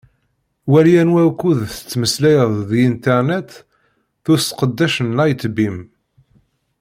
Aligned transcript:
Wali 0.71 0.93
anwa 1.01 1.21
ukud 1.29 1.57
i 1.65 1.67
tettmeslayeḍ 1.75 2.51
di 2.69 2.79
Internet 2.91 3.49
s 4.23 4.25
useqdec 4.33 4.95
n 5.01 5.15
Lightbeam. 5.17 5.77